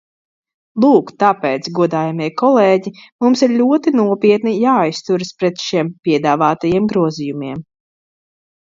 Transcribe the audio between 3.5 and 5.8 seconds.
ļoti nopietni jāizturas pret